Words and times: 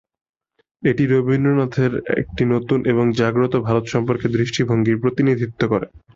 এটি 0.83 1.03
রবীন্দ্রনাথের 1.07 1.91
একটি 2.17 2.43
নতুন 2.53 2.79
এবং 2.85 3.05
জাগ্রত 3.19 3.53
ভারত 3.67 3.85
সম্পর্কে 3.87 4.27
দৃষ্টিভঙ্গির 4.35 5.01
প্রতিনিধিত্ব 5.03 5.61
করে। 5.67 5.87